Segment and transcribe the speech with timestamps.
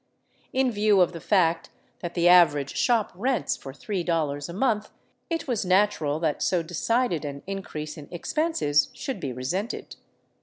[0.51, 1.69] In view of the fact
[1.99, 4.89] that the average shop rents for $3 a month,
[5.29, 9.97] it was nat ural that so decided an increase in expenses should be resented.